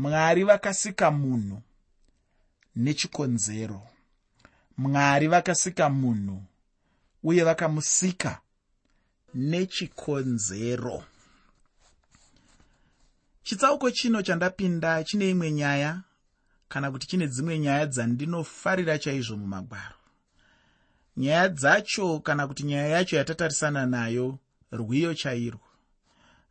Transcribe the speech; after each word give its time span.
mwari 0.00 0.44
vakasika 0.44 1.10
munhu 1.10 1.62
nechikonzero. 2.76 3.82
Mwari 4.76 5.28
vakasika 5.28 5.90
munhu 5.90 6.42
uye 7.22 7.44
vakamusika 7.44 8.40
nechikonzero. 9.34 11.04
Chitsauko 13.42 13.90
chino 13.90 14.22
chandapinda 14.22 15.04
chine 15.04 15.30
imwe 15.30 15.52
nyaya 15.52 16.02
kana 16.68 16.90
kuti 16.90 17.06
chine 17.06 17.26
dzimwe 17.26 17.58
nyaya 17.58 17.86
dzandinofarira 17.86 18.98
chaizvo 18.98 19.36
mumagwaro. 19.36 20.00
Nyaya 21.16 21.48
dzacho 21.48 22.20
kana 22.20 22.46
kuti 22.46 22.62
nyaya 22.62 22.88
yacho 22.88 23.16
yatatarisana 23.16 23.86
nayo 23.86 24.38
rwiyo 24.72 25.14
chairwo. 25.14 25.68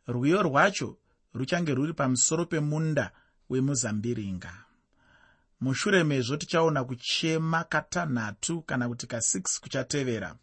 Rwiyo 0.06 0.42
rwacho 0.42 0.96
ruchange 1.34 1.74
rwuri 1.74 1.92
pamusoro 1.92 2.46
pemunda 2.46 3.10
wemuzambiringa. 3.50 4.52
Mushure 5.60 6.04
mezvo 6.04 6.36
tichaona 6.36 6.84
kuchema 6.84 7.64
katanhatu 7.64 8.62
kana 8.62 8.88
kuti 8.88 9.06
ka6 9.06 9.60
kuchatevera. 9.60 10.36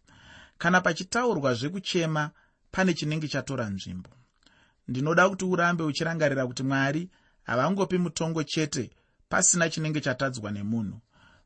Kana 0.58 0.80
pachitaurwa 0.80 1.54
zvekuchema 1.54 2.30
pane 2.70 2.94
chinenge 2.94 3.28
chatora 3.28 3.68
nzvimbo. 3.68 4.10
Ndinoda 4.88 5.28
kuti 5.28 5.44
urambe 5.44 5.82
uchirangarira 5.82 6.46
kuti 6.46 6.62
mwari 6.62 7.10
havangopi 7.42 7.98
mutongo 7.98 8.42
chete 8.42 8.90
pasina 9.28 9.70
chinenge 9.70 10.00
chatadzwa 10.00 10.50
nemunhu. 10.50 11.00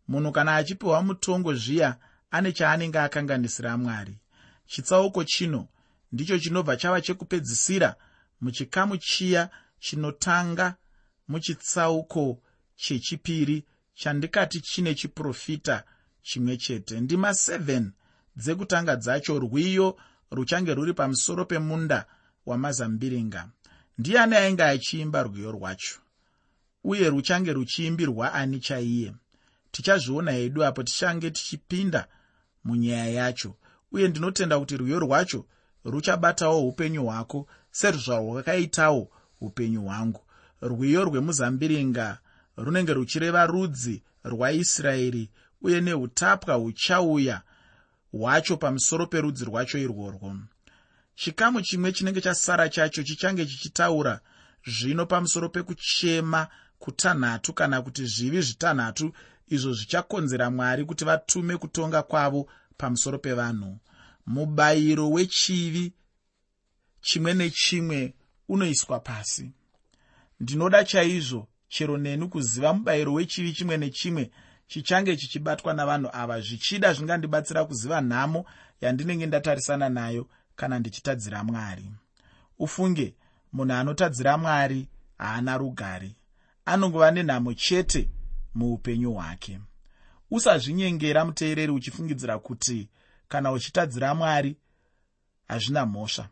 Munhu 0.09 0.33
kana 0.33 0.57
achipiwa 0.57 1.03
mutongo 1.03 1.55
zviya 1.55 1.97
ane 2.31 2.53
chaanenge 2.53 2.99
akanganisira 2.99 3.77
mwari. 3.77 4.19
Chitsauko 4.67 5.25
chino 5.25 5.69
ndicho 6.13 6.39
chinobva 6.39 6.77
chava 6.77 7.01
chekupedzisira 7.01 7.95
muchikamu 8.41 8.97
chiya 8.97 9.51
chinotanga 9.79 10.75
muchitsauko 11.29 12.43
chechipiri 12.77 13.65
chandikati 13.95 14.61
chine 14.61 14.95
chiprofita 14.95 15.85
chimwe 16.23 16.57
chete. 16.57 17.01
Ndima 17.01 17.31
7 17.31 17.91
dzekutanga 18.37 18.97
dzacho 18.97 19.39
rwiyo 19.39 19.97
ruchange 20.31 20.75
rwuri 20.75 20.93
pamusoro 20.95 21.45
pemunda 21.45 22.07
wamazambiringa. 22.47 23.49
Ndiani 23.99 24.37
ainge 24.37 24.63
achiimba 24.63 25.23
rwiyo 25.23 25.53
rwacho? 25.53 25.99
Uye 26.85 27.11
ruchange 27.11 27.53
ruchiimbirwa 27.53 28.33
ani 28.35 28.61
chaiye? 28.61 29.15
Tichazviona 29.71 30.33
hedu 30.33 30.65
apo 30.65 30.83
tichange 30.83 31.31
tichipinda 31.31 32.09
munyaya 32.65 33.07
yacho. 33.09 33.57
Uye 33.93 34.09
ndinotenda 34.09 34.59
kuti 34.59 34.77
rwiyo 34.77 34.99
rwacho 34.99 35.47
ruchabatawo 35.85 36.69
upenyu 36.69 37.05
hwako 37.05 37.47
seruzvarwakaitawo 37.71 39.11
upenyu 39.41 39.83
hwangu 39.83 40.21
rwiyo 40.63 41.05
rwemuzambiringa 41.05 42.19
runenge 42.57 42.93
ruchireva 42.95 43.47
rudzi 43.47 44.03
rwaisraeri 44.25 45.31
uye 45.63 45.81
neutapwa 45.81 46.55
huchauya 46.55 47.43
hwacho 48.13 48.57
pamusoro 48.57 49.07
perudzi 49.07 49.45
rwacho 49.45 49.79
irworwo. 49.79 50.37
Chikamu 51.15 51.63
chimwe 51.63 51.93
chinenge 51.93 52.21
chasara 52.21 52.69
chacho 52.69 53.03
chichange 53.03 53.47
chichitaura 53.47 54.21
zvino 54.67 55.07
pamusoro 55.07 55.49
pekuchema 55.49 56.49
kutanhatu 56.79 57.53
kana 57.53 57.83
kuti 57.83 58.07
zvivi 58.07 58.41
zvitanhatu 58.43 59.13
izvo 59.49 59.73
zvichakonzera 59.73 60.51
mwari 60.51 60.85
kuti 60.85 61.05
vatume 61.05 61.57
kutonga 61.57 62.03
kwavo 62.03 62.49
pamusoro 62.77 63.19
pevanhu. 63.19 63.79
Mubayiro 64.27 65.11
wechivi 65.11 65.93
chimwe 67.01 67.35
nechimwe 67.35 68.15
unoiswa 68.49 69.01
pasi 69.01 69.53
ndinoda 70.43 70.85
chaizvo 70.85 71.49
chero 71.69 71.99
neni 71.99 72.29
kuziva 72.29 72.75
mubayiro 72.75 73.13
wechivi 73.13 73.53
chimwe 73.53 73.77
nechimwe 73.77 74.31
chichange 74.67 75.17
chichibatwa 75.17 75.75
navanhu 75.75 76.11
ava. 76.13 76.41
Zvichida 76.41 76.93
zvingandibatsira 76.93 77.65
kuziva 77.65 78.01
nhamo 78.01 78.45
yandinenge 78.81 79.27
ndatarisana 79.27 79.89
nayo 79.89 80.27
kana 80.57 80.79
ndichitadzira 80.79 81.45
mwari. 81.45 81.91
Ufunge 82.59 83.15
munhu 83.53 83.75
anotadzira 83.75 84.39
mwari 84.39 84.89
haana 85.19 85.57
rugare. 85.57 86.11
Anongova 86.65 87.11
nenhamo 87.11 87.55
chete 87.55 88.11
muupenyu 88.55 89.13
hwake. 89.13 89.61
Usazvinyengera 90.31 91.25
muteereri 91.25 91.73
uchifungidzira 91.73 92.39
kuti 92.39 92.89
kana 93.29 93.53
uchitadzira 93.53 94.15
mwari 94.15 94.57
hazvina 95.49 95.87
mhosva. 95.87 96.29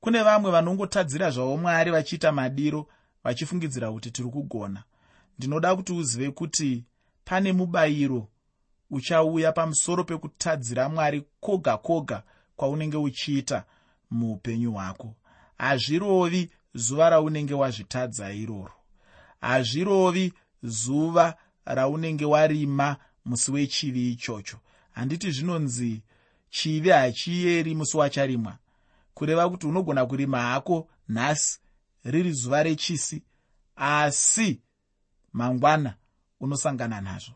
Kune 0.00 0.22
vamwe 0.22 0.50
vanongotadzira 0.50 1.30
zvavo 1.30 1.56
mwari 1.56 1.90
vachiita 1.90 2.32
madiro 2.32 2.88
vachifungidzira 3.24 3.92
kuti 3.92 4.10
tiri 4.10 4.28
kugona. 4.28 4.82
Ndinoda 5.38 5.76
kuti 5.76 5.92
uzive 5.92 6.30
kuti 6.30 6.84
pane 7.24 7.52
mubayiro 7.52 8.28
uchauya 8.90 9.52
pamusoro 9.52 10.04
pekutadzira 10.04 10.88
mwari 10.88 11.24
koga 11.40 11.76
koga 11.76 12.22
kwaunenge 12.56 12.96
uchiita 12.96 13.64
muupenyu 14.10 14.72
hwako. 14.72 15.14
Hazvirovi 15.58 16.50
zuva 16.74 17.10
raunenge 17.10 17.54
wazvitadza 17.54 18.32
iroro. 18.32 18.72
Hazvirovi 19.40 20.32
zuva 20.62 21.34
raunenge 21.64 22.24
warima 22.24 22.96
musi 23.24 23.52
wechivi 23.52 24.12
ichocho. 24.12 24.56
Handiti 24.92 25.30
zvinonzi 25.30 26.02
chivi 26.50 26.88
hachiyeri 26.90 27.74
musi 27.74 27.96
wacharimwa. 27.96 28.58
Kureva 29.14 29.50
kuti 29.50 29.66
unogona 29.66 30.06
kurima 30.06 30.42
hako 30.42 30.88
nhasi 31.08 31.60
riri 32.04 32.32
zuva 32.32 32.62
rechisi 32.62 33.22
asi 33.76 34.60
mangwana 35.32 35.94
unosangana 36.40 37.00
nazvo. 37.00 37.34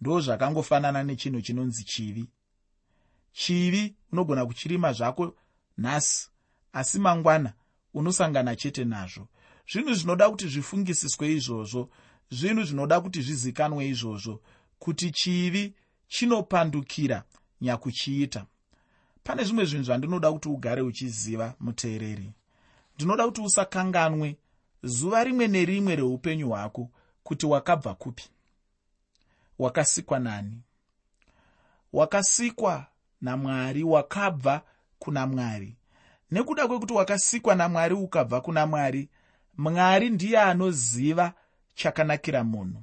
Ndo 0.00 0.20
zvakangofanana 0.20 1.02
nechinhu 1.02 1.42
chinonzi 1.42 1.84
chivi. 1.84 2.28
Chivi 3.32 3.94
unogona 4.12 4.46
kuchirima 4.46 4.92
zvako 4.92 5.34
nhasi 5.78 6.30
asi 6.72 6.98
mangwana 6.98 7.52
unosangana 7.94 8.56
chete 8.56 8.84
nazvo. 8.84 9.28
Zvinhu 9.72 9.94
zvinoda 9.94 10.30
kuti 10.30 10.48
zvifungisiswe 10.48 11.32
izvozvo 11.32 11.90
zvinhu 12.30 12.64
zvinoda 12.64 13.00
kuti 13.00 13.22
zvizikanwe 13.22 13.88
izvozvo 13.88 14.42
kuti 14.78 15.10
chivi 15.10 15.74
chinopandukira 16.08 17.24
nyakuchiita. 17.60 18.46
Pane 19.24 19.44
zvimwe 19.44 19.64
zvinhu 19.64 19.84
zvandinoda 19.84 20.32
kuti 20.32 20.48
ugare 20.48 20.82
uchiziva 20.82 21.54
muteereri 21.60 22.32
ndinoda 22.98 23.24
kuti 23.26 23.40
usakanganwe 23.40 24.36
zuva 24.82 25.24
rimwe 25.24 25.48
nerimwe 25.48 25.96
reupenyu 25.96 26.48
hwako 26.48 26.90
kuti 27.22 27.46
wakabva 27.46 27.94
kupi. 27.94 28.24
Wakasikwa 29.58 30.18
nani? 30.18 30.60
Wakasikwa 31.92 32.86
namwari 33.20 33.82
wakabva 33.84 34.62
kuna 34.98 35.26
mwari. 35.26 35.76
Nekuda 36.30 36.68
kwekuti 36.68 36.92
wakasikwa 36.92 37.54
namwari 37.54 37.94
ukabva 37.94 38.40
kuna 38.40 38.66
mwari 38.66 39.08
mwari 39.56 40.10
ndiye 40.10 40.40
anoziva 40.40 41.32
chakanakira 41.74 42.44
munhu. 42.44 42.82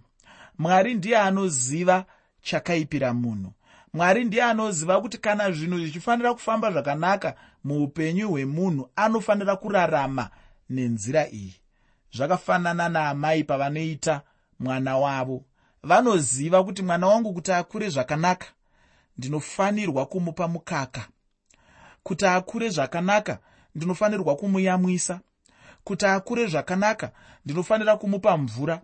Mwari 0.58 0.94
ndiye 0.94 1.18
anoziva 1.18 2.06
chakaipira 2.42 3.14
munhu 3.14 3.54
mwari 3.96 4.26
ndiye 4.26 4.44
anoziva 4.44 5.02
kuti 5.02 5.18
kana 5.18 5.52
zvinhu 5.52 5.80
zvichifanira 5.80 6.34
kufamba 6.34 6.72
zvakanaka 6.72 7.36
muupenyu 7.64 8.30
hwemunhu 8.30 8.90
anofanira 8.96 9.56
kurarama 9.56 10.30
nenzira 10.70 11.30
iyi. 11.30 11.56
Zvakafanana 12.14 12.90
naamai 12.90 13.44
pavanoita 13.44 14.22
mwana 14.60 14.98
wavo. 14.98 15.44
Vanoziva 15.84 16.64
kuti 16.64 16.82
mwana 16.82 17.08
wangu 17.08 17.34
kuti 17.34 17.52
akure 17.52 17.90
zvakanaka 17.90 18.48
ndinofanirwa 19.18 20.06
kumupa 20.06 20.48
mukaka. 20.48 21.08
Kuti 22.04 22.26
akure 22.26 22.70
zvakanaka 22.70 23.40
ndinofanirwa 23.76 24.36
kumuyamwisa. 24.36 25.20
Kuti 25.84 26.06
akure 26.06 26.48
zvakanaka 26.48 27.12
ndinofanira 27.46 27.98
kumupa 27.98 28.38
mvura. 28.38 28.82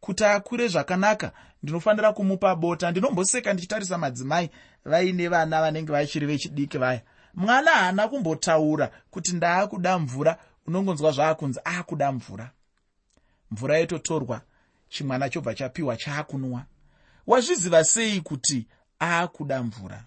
Kuti 0.00 0.24
akure 0.24 0.68
zvakanaka 0.68 1.32
ndinofanira 1.62 2.12
kumupa 2.12 2.56
bota. 2.56 2.90
Ndinomboseka 2.90 3.52
ndichitarisa 3.52 3.98
madzimai 3.98 4.50
vaine 4.84 5.28
vana 5.28 5.60
vanenge 5.60 5.92
vachiri 5.92 6.26
vechidiki 6.26 6.78
vaya. 6.78 7.02
Mwana 7.34 7.70
haana 7.70 8.08
kumbotaura 8.08 8.90
kuti 9.10 9.32
ndaakuda 9.32 9.98
mvura. 9.98 10.38
Unongonzwa 10.66 11.12
zvaakunzi 11.12 11.60
aakuda 11.66 12.12
mvura. 12.12 12.50
Mvura 13.50 13.78
yototorwa 13.78 14.40
chimwana 14.88 15.28
chobva 15.28 15.54
chapiwa 15.54 15.96
chaakunwa. 15.96 16.64
Wazviziva 17.26 17.84
sei 17.84 18.20
kuti 18.20 18.66
aakuda 19.00 19.62
mvura? 19.62 20.04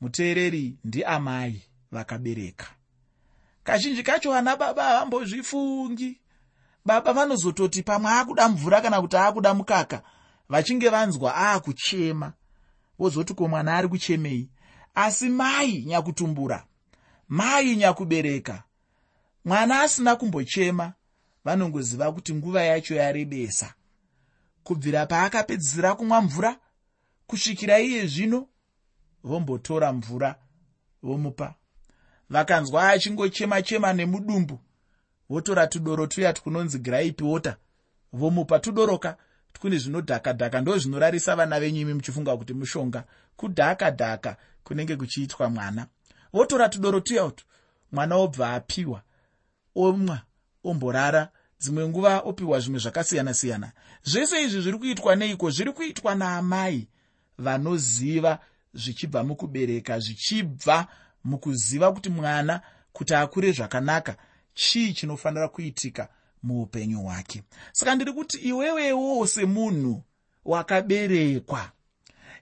Muteereri 0.00 0.76
ndiamai 0.84 1.62
vakabereka. 1.92 2.66
Kazhinji 3.64 4.02
kacho 4.02 4.30
vana 4.30 4.56
baba 4.56 4.84
havambozvifungi 4.84 6.20
baba 6.84 7.12
vanozototi 7.12 7.82
pamwe 7.82 8.10
aakuda 8.10 8.48
mvura 8.48 8.80
kana 8.80 9.00
kuti 9.00 9.16
aakuda 9.16 9.54
mukaka 9.54 10.02
vachinge 10.48 10.88
vanzwa 10.88 11.32
aakuchema 11.36 12.32
vozoti 12.98 13.34
ko 13.34 13.48
mwana 13.48 13.76
ari 13.76 13.88
kuchemei? 13.88 14.48
Asi 14.94 15.28
mai 15.28 15.82
nyakutumbura 15.82 16.66
mai 17.28 17.76
nyakubereka 17.76 18.62
mwana 19.44 19.80
asina 19.80 20.16
kumbochema. 20.16 20.92
Vanongoziva 21.44 22.12
kuti 22.12 22.34
nguva 22.34 22.62
yacho 22.62 22.94
yarebesa. 22.94 23.74
Kubvira 24.62 25.06
paakapedzisira 25.06 25.94
kumwa 25.94 26.22
mvura 26.22 26.56
kusvikira 27.26 27.80
iye 27.80 28.06
zvino 28.06 28.48
vombotora 29.24 29.92
mvura 29.92 30.38
vomupa. 31.02 31.54
Vakanzwa 32.30 32.88
achingochema 32.88 33.62
chema 33.62 33.92
nemudumbu 33.92 34.60
votora 35.28 35.66
tudoro 35.66 36.06
tuya 36.06 36.32
twunonzi 36.32 36.78
graipi 36.78 37.24
wota 37.24 37.56
vomupa 38.12 38.58
tudoroka 38.58 39.16
twune 39.54 39.78
zvinodhaka 39.78 40.32
dhaka 40.32 40.60
ndo 40.60 40.78
zvinorarisa 40.78 41.36
vana 41.36 41.60
venyimi 41.60 41.94
muchifunga 41.94 42.36
kuti 42.36 42.54
mushonga. 42.54 43.04
Kudhaka 43.36 43.90
dhaka 43.90 44.36
kunenge 44.64 44.96
kuchiitwa 44.96 45.50
mwana. 45.50 45.86
Votora 46.32 46.68
tudoro 46.68 47.00
tuya 47.00 47.24
utu 47.24 47.44
mwana 47.92 48.16
obva 48.16 48.54
apiwa 48.54 49.02
omwa 49.74 50.20
omborara 50.64 51.28
dzimwe 51.60 51.88
nguva 51.88 52.20
opiwa 52.20 52.60
zvimwe 52.60 52.80
zvakasiyana-siyana. 52.80 53.72
Zvese 54.04 54.42
izvi 54.42 54.60
zviri 54.60 54.78
kuitwa 54.78 55.16
neiko? 55.16 55.50
Zviri 55.50 55.72
kuitwa 55.72 56.14
naamai 56.14 56.88
vanoziva 57.38 58.38
zvichibva 58.74 59.24
mukubereka 59.24 59.98
zvichibva 59.98 60.86
mukuziva 61.24 61.92
kuti 61.92 62.10
mwana 62.10 62.60
kuti 62.92 63.14
akure 63.14 63.52
zvakanaka. 63.52 64.16
Chii 64.54 64.92
chinofanira 64.92 65.48
kuitika 65.48 66.08
muupenyu 66.44 66.98
hwake. 67.02 67.42
Saka 67.72 67.94
ndiri 67.94 68.12
kuti 68.12 68.36
iwewewo 68.38 69.26
semunhu 69.26 70.02
wakaberekwa. 70.44 71.70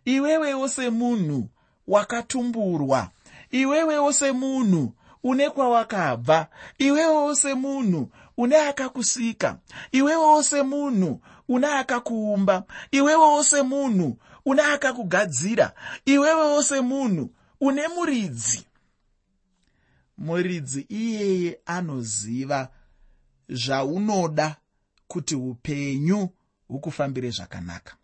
Iwewewo 0.04 0.68
semunhu 0.68 1.48
wakatumburwa. 1.86 3.10
Iwewewo 3.50 4.12
semunhu 4.12 4.92
une 5.22 5.50
kwawakabva. 5.50 6.48
Iwewewo 6.78 7.34
semunhu 7.34 8.10
une 8.36 8.56
akakusika. 8.56 9.58
Iwewewo 9.92 10.42
semunhu 10.42 11.20
une 11.48 11.66
akakuumba. 11.66 12.64
Iwewewo 12.90 13.44
semunhu 13.44 14.18
une 14.46 14.62
akakugadzira. 14.62 15.72
Iwewewo 16.04 16.62
semunhu 16.62 17.30
une 17.60 17.88
muridzi. 17.88 18.66
Muridzi 20.18 20.86
iyeye 20.88 21.58
anoziva 21.66 22.68
zvaunoda 23.48 24.56
kuti 25.08 25.34
upenyu 25.34 26.28
hukufambire 26.68 27.30
zvakanaka. 27.30 27.96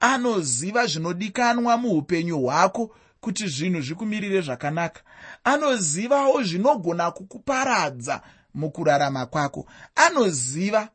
Anoziva 0.00 0.86
zvinodikanwa 0.86 1.76
muupenyu 1.76 2.38
hwako 2.40 2.96
kuti 3.20 3.48
zvinhu 3.48 3.80
zvikumirire 3.80 4.40
zvakanaka. 4.40 5.00
Anozivawo 5.44 6.42
zvinogona 6.42 7.10
kukuparadza 7.10 8.22
mukurarama 8.54 9.26
kwako. 9.26 9.66
Anoziva 9.94 10.88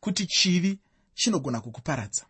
kuti 0.00 0.26
chivi 0.26 0.78
chinogona 1.14 1.60
kukuparadza. 1.60 2.24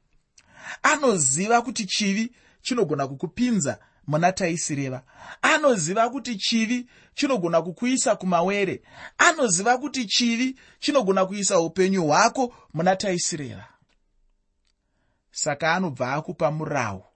Anoziva 0.82 1.62
kuti 1.62 1.86
chivi 1.86 2.32
chinogona 2.62 3.08
kukupinza 3.08 3.78
muna 4.06 4.32
taisireva. 4.32 5.02
Anoziva 5.42 6.10
kuti 6.10 6.36
chivi 6.36 6.86
chinogona 7.14 7.62
kukuisa 7.62 8.16
kumawere. 8.16 8.82
Anoziva 9.18 9.78
kuti 9.78 10.04
chivi 10.06 10.58
chinogona 10.78 11.26
kuisa 11.26 11.60
upenyu 11.60 12.06
hwako 12.06 12.54
muna 12.74 12.96
taisireva. 12.96 13.66
Saka 15.30 15.72
anobva 15.74 16.12
akupa 16.12 16.50
murawo 16.50 17.06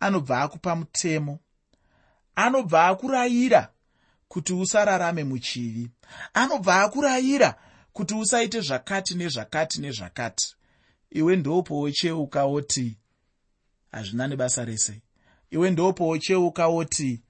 anobva 0.00 0.42
akupa 0.42 0.76
mutemo 0.76 1.38
anobva 2.34 2.86
akurayira 2.86 3.72
kuti 4.28 4.52
usararame 4.52 5.24
muchivi 5.24 5.90
anobva 6.34 6.82
akurayira 6.82 7.54
kuti 7.92 8.14
usaite 8.14 8.60
zvakati 8.60 9.14
nezvakati 9.14 9.80
nezvakati. 9.80 10.54
Iwe 11.10 11.36
ndopoocheuka 11.36 12.44
woti 12.44 12.98
hazvina 13.92 14.26
nebasa 14.26 14.64
rese 14.64 15.02
iwe 15.50 15.70
ndopoocheuka 15.70 16.66
woti 16.68 17.20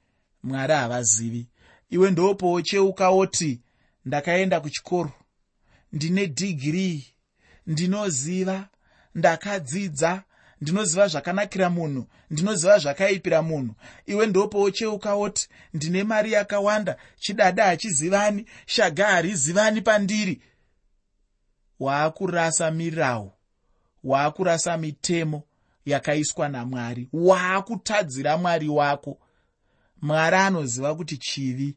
mwari 0.43 0.73
havazivi. 0.75 1.47
Iwe 1.91 2.11
ndopoocheuka 2.11 3.11
woti 3.11 3.61
ndakaenda 4.05 4.61
kuchikoro. 4.61 5.13
Ndine 5.93 6.27
dhigirii 6.27 7.07
ndinoziva 7.67 8.69
ndakadzidza 9.15 10.23
ndinoziva 10.61 11.09
zvakanakira 11.09 11.71
munhu 11.71 12.07
ndinoziva 12.31 12.79
zvakaipira 12.79 13.43
munhu. 13.43 13.75
Iwe 14.07 14.27
ndopoocheuka 14.27 15.15
woti 15.15 15.49
ndine 15.75 16.05
mari 16.05 16.33
yakawanda 16.33 16.97
chidada 17.19 17.65
hachizivani 17.65 18.47
shaga 18.67 19.07
harizivani 19.07 19.81
pandiri. 19.81 20.43
Waakurasa 21.81 22.71
mirawu 22.71 23.33
waakurasa 24.05 24.77
mitemo 24.77 25.43
yakaiswa 25.87 26.49
namwari. 26.49 27.09
Waakutadzira 27.13 28.37
mwari 28.37 28.69
wako. 28.69 29.19
Mwari 30.03 30.37
anoziva 30.37 30.95
kuti 30.95 31.17
chivi 31.17 31.77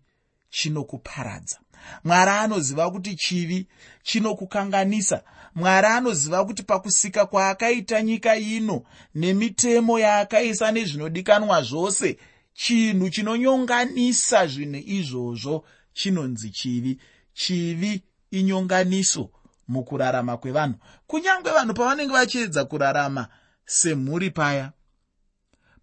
chinokuparadza. 0.49 1.59
Mwari 2.03 2.31
anoziva 2.31 2.91
kuti 2.91 3.15
chivi 3.15 3.67
chinokukanganisa. 4.03 5.23
Mwari 5.55 5.87
anoziva 5.87 6.45
kuti 6.45 6.63
pakusika 6.63 7.25
kwaakaita 7.25 8.01
nyika 8.01 8.35
ino 8.35 8.83
nemitemo 9.15 9.99
yaakaisa 9.99 10.71
nezvinodikanwa 10.71 11.61
zvose 11.61 12.17
chinhu 12.53 13.09
chinonyonganisa 13.09 14.47
zvinhu 14.47 14.81
izvozvo 14.85 15.65
chinonzi 15.93 16.49
chivi. 16.49 16.99
Chivi 17.33 18.03
inyonganiso 18.31 19.29
mukurarama 19.67 20.37
kwevanhu. 20.37 20.75
Kunyange 21.07 21.49
vanhu 21.49 21.73
pavanenge 21.73 22.13
vachiedza 22.13 22.65
kurarama 22.65 23.27
semhuri 23.71 24.31
paya. 24.31 24.71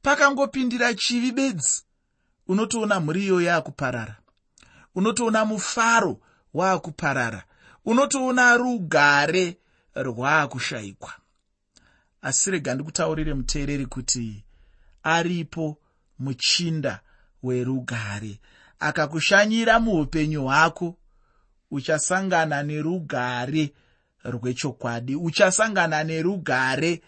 Pakangopindira 0.03 0.95
chivi 0.95 1.33
bedzi 1.33 1.83
unotoona 2.49 3.01
mhuri 3.01 3.25
iyoyo 3.25 3.41
yaakuparara. 3.47 4.17
Unotoona 4.95 5.45
mufaro 5.45 6.21
waakuparara. 6.55 7.45
Unotoona 7.85 8.57
rugare 8.57 9.57
rwaakushayikwa 9.95 11.13
asi 12.23 12.51
rega 12.51 12.75
ndikutaurire 12.75 13.35
muteereri 13.35 13.87
kuti 13.87 14.45
aripo 15.03 15.79
muchinda 16.19 17.01
werugare. 17.43 18.41
Akakushanyira 18.79 19.81
muupenyu 19.81 20.43
hwako 20.45 20.97
uchasangana 21.71 22.63
nerugare 22.63 23.73
rwechokwadi 24.25 25.17
uchasangana 25.17 26.05
nerugare 26.05 27.03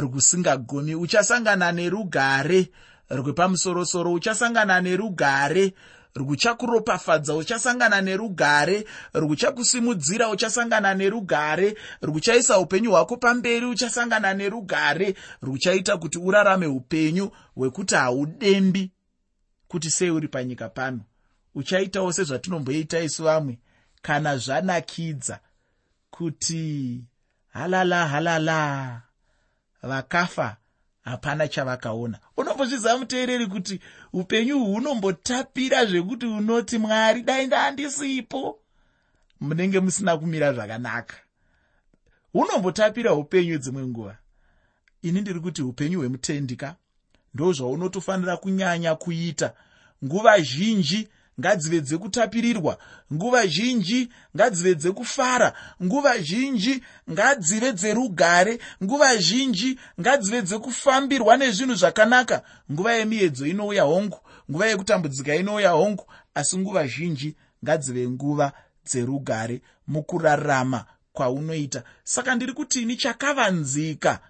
rwusingagoni 0.00 0.94
uchasangana 0.94 1.72
nerugare 1.72 2.70
rwepamusorosoro 3.10 4.12
uchasangana 4.12 4.80
nerugare 4.80 5.74
rwuchakuropafadza 6.16 7.34
uchasangana 7.34 8.00
nerugare 8.00 8.84
rwuchakusimudzira 9.14 10.28
uchasangana 10.28 10.94
nerugare 10.94 11.76
rwuchaisa 12.02 12.58
upenyu 12.58 12.90
hwako 12.90 13.16
pamberi 13.16 13.66
uchasangana 13.66 14.34
nerugare 14.34 15.14
rwuchaita 15.42 15.96
kuti 15.96 16.18
urarame 16.18 16.66
upenyu 16.66 17.30
hwekuti 17.54 17.94
haudembi 17.94 18.90
kuti 19.68 19.90
sei 19.90 20.10
uri 20.10 20.28
panyika 20.28 20.68
pano. 20.68 21.00
Uchaitawo 21.54 22.12
sezvatinomboita 22.12 23.00
isu 23.00 23.24
vamwe 23.24 23.58
kana 24.02 24.36
zvanakidza 24.36 25.40
kuti 26.10 27.04
halala 27.48 28.08
halala 28.08 29.02
vakafa 29.84 30.56
hapana 31.04 31.48
chavakaona. 31.48 32.18
Unombozviziva 32.36 32.98
muteereri 32.98 33.46
kuti 33.46 33.80
upenyu 34.12 34.64
hunombotapira 34.64 35.84
zvekuti 35.86 36.26
unoti 36.26 36.78
mwari 36.78 37.22
dai 37.22 37.46
ndaandisipo. 37.46 38.58
Munenge 39.40 39.80
musina 39.80 40.16
kumira 40.16 40.52
zvakanaka. 40.52 41.16
Hunombotapira 42.32 43.14
upenyu 43.14 43.58
dzimwe 43.58 43.86
nguva. 43.86 44.16
Ini 45.02 45.20
ndiri 45.20 45.40
kuti 45.40 45.62
upenyu 45.62 45.98
hwemutendika 45.98 46.76
ndo 47.34 47.52
zvaunotofanira 47.52 48.36
kunyanya 48.36 48.94
kuita. 48.94 49.54
Nguva 50.04 50.40
zhinji 50.40 51.08
ngadzive 51.40 51.80
dzekutapirirwa. 51.80 52.78
Nguva 53.12 53.46
zhinji 53.46 54.08
ngadzive 54.36 54.74
dzekufara. 54.74 55.52
Nguva 55.82 56.18
zhinji 56.18 56.82
ngadzive 57.10 57.72
dzerugare. 57.72 58.58
Nguva 58.82 59.16
zhinji 59.16 59.78
ngadzive 60.00 60.42
dzekufambirwa 60.42 61.36
nezvinhu 61.36 61.74
zvakanaka. 61.74 62.42
Nguva 62.72 62.92
yemiedzo 62.92 63.46
inouya 63.46 63.82
hongu. 63.82 64.18
Nguva 64.50 64.66
yekutambudzika 64.66 65.34
inouya 65.34 65.70
hongu. 65.70 66.06
Asi 66.34 66.58
nguva 66.58 66.86
zhinji 66.86 67.36
ngadzive 67.64 68.08
nguva 68.08 68.52
dzerugare 68.86 69.62
mukurarama 69.86 70.84
kwaunoita. 71.12 71.82
Saka 72.04 72.34
ndiri 72.34 72.52
kutini 72.52 72.96
chakavanzika 72.96 74.20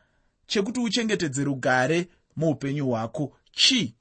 chekuti 0.47 0.81
uchengetedze 0.81 1.45
rugare 1.45 2.09
muupenyu 2.37 2.87
hwako. 2.87 3.37
Chii? 3.53 3.95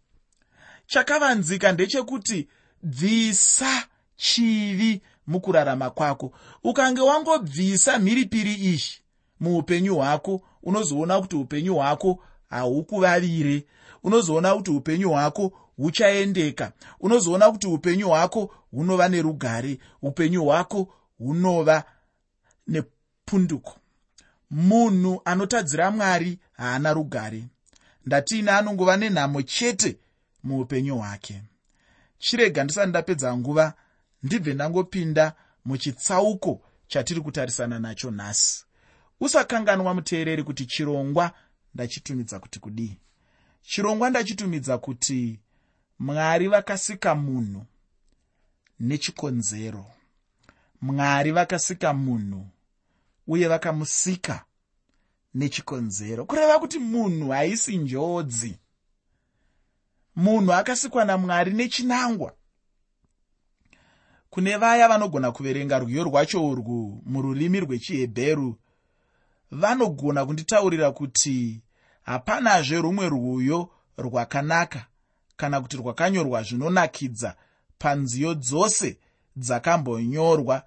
Chakavanzika 0.88 1.72
ndechekuti 1.72 2.48
bvisa 2.84 3.88
chivi 4.16 5.02
mukurarama 5.28 5.90
kwako. 5.90 6.32
Ukange 6.63 7.02
wangobvisa 7.02 8.00
mhiripiri 8.00 8.54
izhi 8.54 9.00
muupenyu 9.40 9.96
hwako 9.96 10.42
unozoona 10.63 11.22
kuti 11.22 11.36
upenyu 11.36 11.75
hwako 11.75 12.20
haukuvavire 12.50 13.66
unozoona 14.04 14.56
kuti 14.56 14.72
upenyu 14.72 15.10
hwako 15.10 15.52
huchaendeka. 15.78 16.72
Unozoona 17.00 17.52
kuti 17.52 17.68
upenyu 17.68 18.08
hwako 18.08 18.54
hunova 18.72 19.10
nerugare. 19.10 19.78
Upenyu 20.02 20.44
hwako 20.46 20.94
hunova 21.18 21.84
nepunduko. 22.68 23.75
Munhu 24.52 25.22
anotadzira 25.25 25.92
mwari 25.92 26.40
haana 26.54 26.94
rugare. 26.94 27.44
Ndatiine 28.06 28.52
anongova 28.52 28.98
nenhamo 28.98 29.42
chete 29.42 29.98
muupenyu 30.44 30.98
hwake 30.98 31.42
chirega 32.24 32.63
ndisati 32.63 32.89
ndapedza 32.89 33.38
nguva 33.38 33.74
ndibve 34.24 34.53
ndangopinda 34.53 35.34
muchitsauko 35.65 36.62
chatiri 36.88 37.22
kutarisana 37.22 37.80
nacho 37.80 38.12
nhasi. 38.12 38.65
Usakanganwa 39.20 39.94
muteereri 39.94 40.44
kuti 40.44 40.65
chirongwa 40.65 41.32
ndachitumidza 41.74 42.39
kuti 42.39 42.60
kudii. 42.60 42.98
Chirongwa 43.62 44.10
ndachitumidza 44.10 44.77
kuti 44.77 45.39
mwari 46.00 46.48
vakasika 46.48 47.15
munhu 47.15 47.65
nechikonzero. 48.80 49.86
Mwari 50.82 51.32
vakasika 51.32 51.94
munhu 51.94 52.48
uye 53.27 53.48
vakamusika 53.48 54.46
nechikonzero. 55.34 56.25
Kureva 56.25 56.60
kuti 56.60 56.80
munhu 56.80 57.30
haisi 57.30 57.77
njodzi 57.77 58.58
munhu 60.15 60.53
akasikwa 60.53 61.05
namwari 61.05 61.53
nechinangwa. 61.53 62.34
Kune 64.29 64.58
vaya 64.58 64.88
vanogona 64.88 65.32
kuverenga 65.32 65.79
rwiyo 65.79 66.03
rwacho 66.03 66.48
urwu 66.50 67.01
mururimi 67.05 67.60
rwechihebheru 67.60 68.58
vanogona 69.51 70.25
kunditaurira 70.25 70.91
kuti 70.91 71.62
hapanazve 72.03 72.82
rumwe 72.82 73.10
rwuyo 73.10 73.70
rwakanaka 73.98 74.86
kana 75.36 75.62
kuti 75.62 75.77
rwakanyorwa 75.77 76.43
zvinonakidza 76.43 77.36
panziyo 77.79 78.34
dzose 78.34 78.98
dzakambonyorwa 79.38 80.63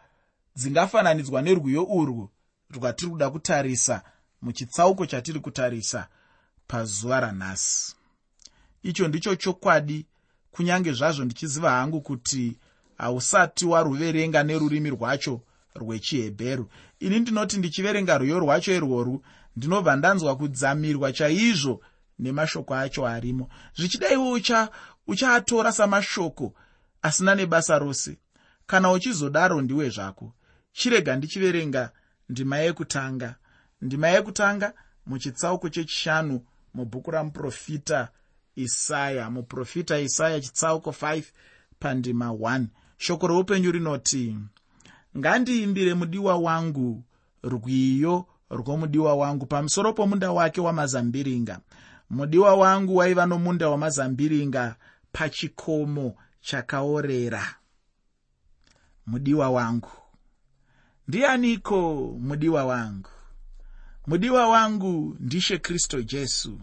dzingafananidzwa 0.57 1.43
nerwiyo 1.43 1.85
urwu 1.85 2.31
rwatiri 2.71 3.11
kuda 3.11 3.31
kutarisa 3.31 4.03
muchitsauko 4.43 5.07
chatiri 5.07 5.41
kutarisa 5.41 6.09
pazuva 6.67 7.21
ranhasi 7.21 7.96
icho 8.89 9.09
ndicho 9.09 9.35
chokwadi 9.37 10.07
kunyange 10.51 10.93
zvazvo 10.93 11.25
ndichiziva 11.25 11.71
hangu 11.71 12.01
kuti 12.01 12.57
hausati 12.99 13.67
waruverenga 13.67 14.43
nerurimi 14.43 14.91
rwacho 14.91 15.41
rwechihebheru. 15.75 16.69
Ini 17.01 17.21
ndinoti 17.21 17.59
ndichiverenga 17.59 18.19
rwiyo 18.19 18.39
rwacho 18.39 18.75
irworwu 18.75 19.23
ndinobva 19.57 19.97
ndanzwa 19.97 20.37
kudzamirwa 20.37 21.13
chaizvo 21.13 21.81
nemashoko 22.19 22.75
acho 22.75 23.07
arimo. 23.07 23.49
Zvichidaiwo 23.77 24.31
ucha 24.33 24.69
uchaatora 25.07 25.73
samashoko 25.73 26.55
asina 27.03 27.35
nebasa 27.35 27.79
rose. 27.79 28.19
Kana 28.67 28.93
uchizodaro 28.93 29.61
ndiwe 29.61 29.89
zvako. 29.91 30.33
Chirega 30.73 31.17
ndichiverenga 31.17 31.91
ndima 32.29 32.59
yekutanga. 32.59 33.35
Ndima 33.83 34.09
yekutanga 34.09 34.73
muchitsauko 35.07 35.69
chechishanu 35.69 36.41
mubhuku 36.75 37.11
ramuprofita 37.11 38.09
isaya 38.57 39.31
muprofita 39.31 39.99
isaya 40.01 40.41
chitsauko 40.41 40.91
5 40.91 41.23
pandima 41.79 42.29
1 42.29 42.65
shoko 42.99 43.27
roupenyu 43.27 43.73
rinoti 43.73 44.37
ngandiimbire 45.19 45.95
mudiwa 45.95 46.37
wangu 46.37 47.03
rwiyo 47.43 48.27
rwomudiwa 48.51 49.15
wangu 49.15 49.47
pamusoro 49.47 49.93
pomunda 49.93 50.33
wake 50.33 50.61
wamazambiringa. 50.61 51.61
Mudiwa 52.11 52.55
wangu 52.55 52.97
waiva 52.97 53.27
nomunda 53.27 53.69
wamazambiringa 53.69 54.77
pachikomo 55.13 56.17
chakaorera. 56.41 57.55
Mudiwa 59.07 59.51
wangu. 59.51 59.91
Ndianiko 61.09 61.93
mudiwa 62.21 62.65
wangu? 62.65 63.11
Mudiwa 64.07 64.49
wangu 64.49 65.17
ndishe 65.21 65.59
kristu 65.59 66.03
jesu 66.03 66.61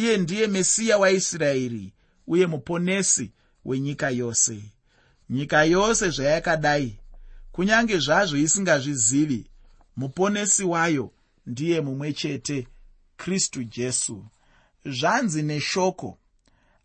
iye 0.00 0.16
ndiye 0.16 0.46
mesiya 0.46 0.98
waisraeri 0.98 1.92
uye 2.26 2.46
muponesi 2.46 3.32
wenyika 3.64 4.10
yose. 4.10 4.62
Nyika 5.30 5.64
yose 5.64 6.10
zvayakadai 6.10 6.98
kunyange 7.52 7.98
zvazvo 7.98 8.36
isingazvizivi 8.38 9.50
muponesi 9.96 10.64
wayo 10.64 11.12
ndiye 11.46 11.80
mumwe 11.80 12.12
chete 12.12 12.68
kristu 13.16 13.64
jesu. 13.64 14.24
Zvanzi 14.84 15.42
neshoko 15.42 16.18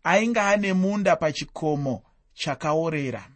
ainge 0.04 0.40
ane 0.40 0.72
munda 0.72 1.16
pachikomo 1.16 2.02
chakaorera. 2.34 3.28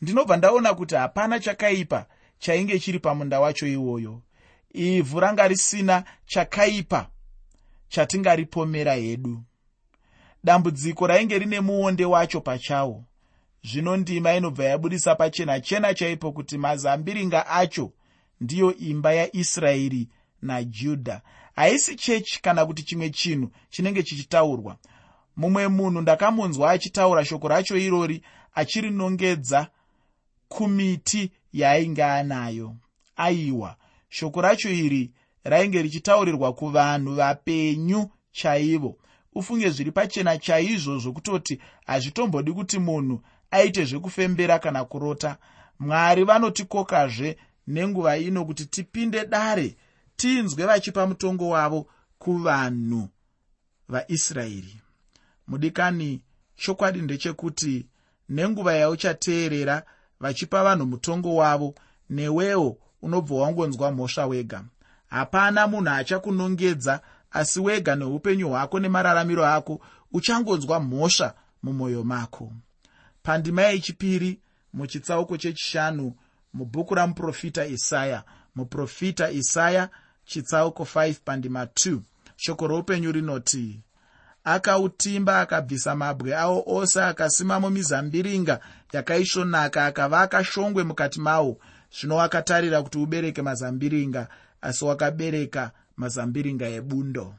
Ndinobva 0.00 0.36
ndaona 0.36 0.74
kuti 0.74 0.94
hapana 0.94 1.40
chakaipa 1.40 2.06
chainge 2.38 2.78
chiri 2.78 2.98
pamunda 2.98 3.40
wacho 3.40 3.66
iwoyo. 3.66 4.22
Ivhu 4.74 5.20
ranga 5.20 5.48
risina 5.48 6.04
chakaipa 6.26 7.11
chatingaripomera 7.92 8.94
hedu. 8.94 9.42
Dambudziko 10.44 11.06
rainge 11.06 11.38
rine 11.38 11.60
muonde 11.60 12.04
wacho 12.04 12.40
pachawo. 12.40 13.04
Zvino 13.64 13.96
ndima 13.96 14.34
inobva 14.34 14.64
yabudisa 14.64 15.14
pachena 15.14 15.60
chena 15.60 15.94
chaipo 15.94 16.32
kuti 16.32 16.58
mazambiringa 16.58 17.46
acho 17.46 17.92
ndiyo 18.40 18.76
imba 18.76 19.12
yaisraeri 19.12 20.08
najudha 20.42 21.20
haisi 21.56 21.96
chechi 21.96 22.42
kana 22.42 22.66
kuti 22.66 22.82
chimwe 22.82 23.10
chinhu 23.10 23.50
chinenge 23.70 24.02
chichitaurwa. 24.02 24.76
Mumwe 25.36 25.68
munhu 25.68 26.00
ndakamunzwa 26.00 26.70
achitaura 26.70 27.24
shoko 27.24 27.48
racho 27.48 27.76
irori 27.76 28.22
achirinongedza 28.54 29.68
kumiti 30.48 31.32
yaainge 31.52 32.04
anayo. 32.04 32.76
Aiwa 33.16 33.76
shoko 34.08 34.40
racho 34.40 34.70
iri 34.70 35.10
rainge 35.44 35.82
richitaurirwa 35.82 36.52
kuvanhu 36.52 37.14
vapenyu 37.14 38.10
chaivo. 38.32 38.98
Ufunge 39.34 39.70
zviri 39.70 39.92
pachena 39.92 40.38
chaizvo 40.38 40.98
zvokutoti 40.98 41.60
hazvitombodi 41.86 42.52
kuti 42.52 42.78
munhu 42.78 43.20
aite 43.50 43.84
zvekufembera 43.84 44.58
kana 44.58 44.84
kurota. 44.84 45.36
Mwari 45.78 46.24
vanotikokazve 46.24 47.36
nenguva 47.66 48.16
ino 48.16 48.44
kuti 48.44 48.66
tipinde 48.66 49.24
dare 49.24 49.76
tinzwe 50.16 50.66
vachipa 50.66 51.06
mutongo 51.06 51.48
wavo 51.48 51.86
kuvanhu 52.18 53.08
vaisraeri. 53.88 54.76
Mudikani 55.46 56.22
chokwadi 56.56 57.02
ndechekuti 57.02 57.86
nenguva 58.28 58.74
yauchateerera 58.74 59.82
vachipa 60.20 60.64
vanhu 60.64 60.86
mutongo 60.86 61.34
wavo 61.34 61.74
newewo 62.10 62.78
unobva 63.02 63.34
wangonzwa 63.34 63.92
mhosva 63.92 64.26
wega 64.26 64.64
hapana 65.12 65.66
munhu 65.66 65.90
achakunongedza 65.90 67.00
asi 67.30 67.60
wega 67.60 67.96
neupenyu 67.96 68.48
hwako 68.48 68.80
nemararamiro 68.80 69.46
ako 69.46 69.80
uchangonzwa 70.12 70.80
mhosva 70.80 71.34
mumwoyo 71.62 72.04
mako. 72.04 72.52
Pandima 73.22 73.62
yechipiri 73.62 74.40
muchitsauko 74.72 75.36
chechishanu 75.36 76.14
mubhuku 76.54 76.94
ramuprofita 76.94 77.66
isaya. 77.66 78.24
Muprofita 78.54 79.30
isaya 79.30 79.88
chitsauko 80.24 80.82
5 80.82 81.14
pandima 81.24 81.64
2 81.64 81.98
shoko 82.36 82.66
roupenyu 82.66 83.12
rinoti 83.12 83.80
akautimba 84.44 85.40
akabvisa 85.40 85.96
mabwe 85.96 86.36
awo 86.36 86.64
ose 86.66 87.02
akasimamo 87.02 87.70
mizambiringa 87.70 88.60
yakaisvonaka 88.92 89.86
akavaka 89.86 90.44
shongwe 90.44 90.84
mukati 90.84 91.20
mawo. 91.20 91.58
Zvino 92.00 92.16
wakatarira 92.16 92.82
kuti 92.82 92.98
ubereke 92.98 93.42
mazambiringa 93.42 94.28
asi 94.62 94.84
wakabereka 94.84 95.70
mazambiringa 95.96 96.68
ebundo. 96.68 97.34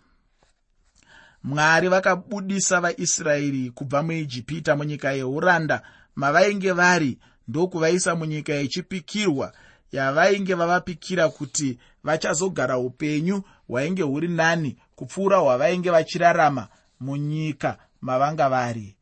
Mwari 1.44 1.88
vakabudisa 1.88 2.82
vaisraeri 2.82 3.70
kubva 3.72 4.04
muijipita 4.04 4.76
munyika 4.76 5.12
yeuranda 5.12 5.82
mavainge 6.16 6.72
vari 6.72 7.18
ndokuvaisa 7.48 8.16
munyika 8.16 8.54
yechipikirwa 8.54 9.54
yavainge 9.92 10.54
vavapikira 10.54 11.30
kuti 11.30 11.80
vachazogara 12.04 12.78
upenyu 12.78 13.44
hwainge 13.68 14.02
huri 14.02 14.28
nani 14.28 14.78
kupfuura 14.96 15.38
hwavainge 15.38 15.90
vachirarama 15.92 16.68
munyika 17.00 17.78
mavanga 18.02 18.50
vari. 18.50 18.96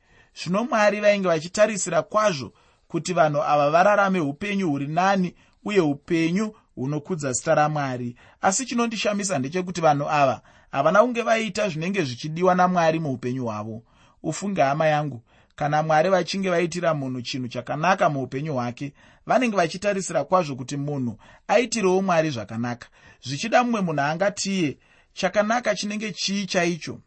Zvino 0.43 0.63
mwari 0.63 0.99
vainge 1.01 1.27
vachitarisira 1.27 2.01
kwazvo 2.01 2.53
kuti 2.87 3.13
vanhu 3.13 3.41
ava 3.43 3.69
vararame 3.71 4.19
upenyu 4.19 4.69
huri 4.69 4.87
nani 4.87 5.35
uye 5.65 5.79
upenyu 5.81 6.53
hunokudza 6.81 7.31
zita 7.33 7.55
ramwari. 7.55 8.15
Asi 8.41 8.65
chinondishamisa 8.65 9.39
ndechekuti 9.39 9.81
vanhu 9.81 10.09
ava 10.09 10.41
havana 10.71 10.99
kunge 11.01 11.21
vaita 11.21 11.69
zvinenge 11.69 12.03
zvichidiwa 12.03 12.55
namwari 12.55 12.99
muupenyu 12.99 13.43
hwavo. 13.45 13.83
Ufunge 14.23 14.61
hama 14.61 14.87
yangu 14.87 15.21
kana 15.55 15.83
mwari 15.83 16.09
vachinge 16.09 16.49
vaitira 16.49 16.93
munhu 16.93 17.21
chinhu 17.21 17.47
chakanaka 17.47 18.09
muupenyu 18.09 18.53
hwake 18.53 18.93
vanenge 19.25 19.55
vachitarisira 19.57 20.23
kwazvo 20.23 20.55
kuti 20.55 20.77
munhu 20.77 21.17
aitirewo 21.47 22.01
mwari 22.01 22.29
zvakanaka. 22.29 22.87
Zvichida 23.23 23.63
mumwe 23.63 23.81
munhu 23.81 24.01
angatiye 24.01 24.77
chakanaka 25.13 25.75
chinenge 25.75 26.11
chii 26.11 26.45
chaicho? 26.45 26.99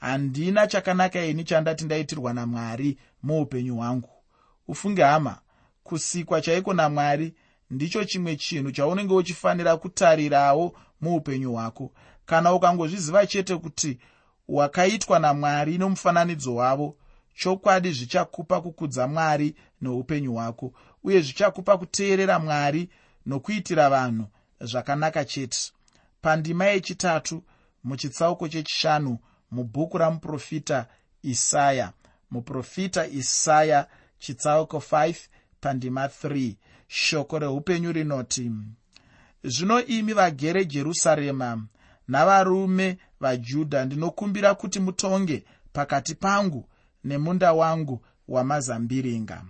Handina 0.00 0.66
chakanaka 0.66 1.24
ini 1.24 1.44
chandati 1.44 1.84
ndaitirwa 1.84 2.34
namwari 2.34 2.98
muupenyu 3.22 3.76
hwangu. 3.76 4.10
Ufunge 4.68 5.02
hama 5.02 5.38
kusikwa 5.82 6.40
chaiko 6.40 6.74
namwari 6.74 7.34
ndicho 7.70 8.04
chimwe 8.04 8.36
chinhu 8.36 8.70
chaunenge 8.72 9.14
uchifanira 9.14 9.76
kutarirawo 9.76 10.74
muupenyu 11.00 11.52
hwako. 11.52 11.92
Kana 12.26 12.54
ukangozviziva 12.54 13.26
chete 13.26 13.56
kuti 13.56 13.98
wakaitwa 14.48 15.18
namwari 15.18 15.78
nomufananidzo 15.78 16.54
wavo 16.54 16.96
chokwadi 17.34 17.92
zvichakupa 17.92 18.60
kukudza 18.60 19.06
mwari 19.08 19.54
neupenyu 19.80 20.32
hwako 20.34 20.72
uye 21.04 21.20
zvichakupa 21.20 21.78
kuteerera 21.78 22.38
mwari 22.38 22.90
nokuitira 23.26 23.90
vanhu 23.90 24.26
zvakanaka 24.60 25.24
chete. 25.24 25.72
Pandima 26.22 26.64
yechitatu 26.66 27.42
muchitsauko 27.84 28.48
chechishanu 28.48 29.18
mubhuku 29.50 29.98
ramuprofita 29.98 30.86
isaya. 31.22 31.92
Muprofita 32.30 33.06
isaya 33.06 33.86
chitsauko 34.18 34.76
5 34.78 35.14
pandima 35.60 36.06
3 36.06 36.54
shoko 36.88 37.38
reupenyu 37.38 37.92
rinoti 37.92 38.52
zvino 39.44 39.84
imi 39.84 40.12
vagere 40.12 40.64
jerusarema 40.64 41.66
navarume 42.08 42.98
vajudha 43.20 43.84
ndinokumbira 43.84 44.54
kuti 44.54 44.80
mutonge 44.80 45.44
pakati 45.72 46.14
pangu 46.14 46.68
nemunda 47.04 47.52
wangu 47.52 48.04
wamazambiringa. 48.28 49.44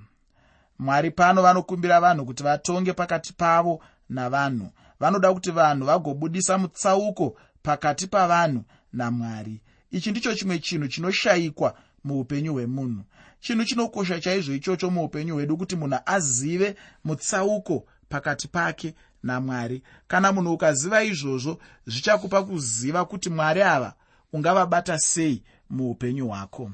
Mwari 0.78 1.10
pano 1.10 1.42
vanokumbira 1.42 2.00
vanhu 2.00 2.26
kuti 2.26 2.42
vatonge 2.42 2.92
pakati 2.92 3.32
pavo 3.32 3.82
navanhu. 4.08 4.70
Vanoda 5.00 5.34
kuti 5.34 5.50
vanhu 5.50 5.86
vagobudisa 5.86 6.58
mutsauko 6.58 7.36
pakati 7.62 8.06
pavanhu 8.06 8.64
namwari. 8.92 9.60
Ichi 9.90 10.10
ndicho 10.10 10.34
chimwe 10.34 10.58
chinhu 10.58 10.88
chinoshayikwa 10.88 11.74
muupenyu 12.04 12.52
hwemunhu 12.52 13.04
chinhu 13.40 13.64
chinokosha 13.64 14.20
chaizvo 14.20 14.54
ichocho 14.54 14.90
muupenyu 14.90 15.34
hwedu 15.34 15.56
kuti 15.56 15.76
munhu 15.76 15.98
azive 16.06 16.76
mutsauko 17.04 17.86
pakati 18.08 18.48
pake 18.48 18.94
namwari. 19.22 19.82
Kana 20.08 20.32
munhu 20.32 20.52
ukaziva 20.52 21.02
izvozvo 21.04 21.58
zvichakupa 21.86 22.42
kuziva 22.42 23.04
kuti 23.04 23.30
mwari 23.30 23.62
ava 23.62 23.94
ungavabata 24.32 24.98
sei 24.98 25.42
muupenyu 25.70 26.28
hwako. 26.28 26.70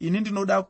Ini 0.00 0.20
ndinoda 0.20 0.64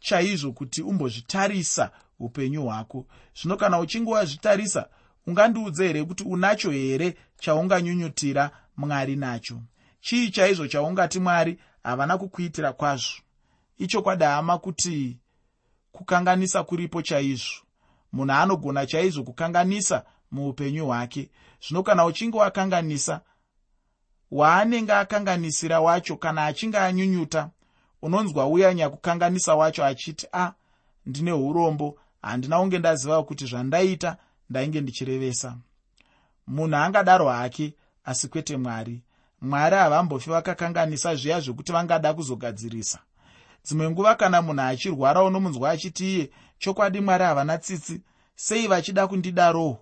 chaizvo 0.00 0.52
kuti 0.52 0.82
umbozvitarisa 0.82 1.90
upenyu 2.18 2.62
hwako. 2.62 3.06
Zvino 3.40 3.56
kana 3.56 3.78
uchinge 3.78 4.10
wazvitarisa 4.10 4.88
ungandiudze 5.26 5.86
here 5.86 6.04
kuti 6.04 6.24
unacho 6.24 6.70
here 6.70 7.16
chaunganyunyutira 7.38 8.50
mwari 8.76 9.16
nacho? 9.16 9.60
Chii 10.00 10.30
chaizvo 10.30 10.68
chaungati 10.68 11.20
mwari 11.20 11.58
havana 11.82 12.18
kukuitira 12.18 12.72
kwazvo 12.72 13.14
ichokwadi 13.80 14.24
hama 14.24 14.58
kuti 14.58 15.18
kukanganisa 15.92 16.62
kuripo 16.64 17.02
chaizvo. 17.02 17.62
Munhu 18.12 18.32
anogona 18.32 18.86
chaizvo 18.86 19.22
kukanganisa 19.24 20.04
muupenyu 20.30 20.86
hwake. 20.86 21.30
Zvino 21.68 21.82
kana 21.82 22.04
uchinge 22.04 22.38
wakanganisa 22.38 23.20
waanenge 24.30 24.92
akanganisira 24.92 25.80
wacho 25.80 26.16
kana 26.16 26.46
achinge 26.46 26.78
anyunyuta 26.78 27.50
unonzwa 28.02 28.46
uyanya 28.46 28.90
kukanganisa 28.90 29.54
wacho 29.54 29.84
achiti 29.84 30.26
a 30.32 30.52
ndine 31.06 31.32
urombo 31.32 31.98
handina 32.22 32.60
unge 32.60 32.78
ndaziva 32.78 33.22
kuti 33.22 33.46
zvandaita 33.46 34.16
ndainge 34.50 34.80
ndichirevesa. 34.80 35.56
Munhu 36.46 36.76
angadaro 36.76 37.28
hake 37.28 37.74
asi 38.04 38.28
kwete 38.28 38.56
mwari. 38.56 39.02
Mwari 39.40 39.76
havambofi 39.76 40.30
vakakanganisa 40.30 41.14
zviya 41.14 41.40
zvekuti 41.40 41.72
vangada 41.72 42.14
kuzogadzirisa 42.14 42.98
dzimwe 43.64 43.90
nguva 43.90 44.14
kana 44.14 44.42
munhu 44.42 44.62
achirwara 44.62 45.22
unomunzwa 45.22 45.70
achiti 45.70 46.14
iye 46.14 46.30
chokwadi 46.58 47.00
mwari 47.00 47.24
havana 47.24 47.58
tsitsi 47.58 48.00
sei 48.34 48.66
vachida 48.66 49.06
kundidarowo? 49.06 49.78